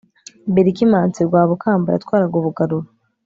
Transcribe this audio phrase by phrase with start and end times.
[0.53, 2.87] Berkimansi Rwabukamba yatwaraga Ubugarura